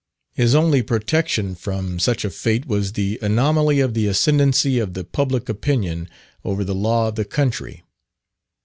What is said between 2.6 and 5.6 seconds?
was the anomaly of the ascendancy of the public